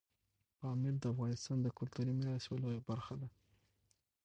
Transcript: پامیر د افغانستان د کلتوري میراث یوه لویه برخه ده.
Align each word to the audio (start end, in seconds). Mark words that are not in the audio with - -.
پامیر 0.59 0.95
د 0.99 1.03
افغانستان 1.13 1.57
د 1.61 1.67
کلتوري 1.77 2.13
میراث 2.17 2.43
یوه 2.47 2.57
لویه 2.63 2.81
برخه 2.89 3.13
ده. 3.21 3.27